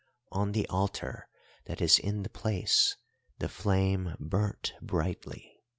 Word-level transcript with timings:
On 0.31 0.51
the 0.53 0.65
altar 0.67 1.27
that 1.65 1.79
is 1.79 1.99
in 1.99 2.23
the 2.23 2.29
place 2.29 2.97
the 3.37 3.47
flame 3.47 4.15
burnt 4.19 4.73
brightly. 4.81 5.61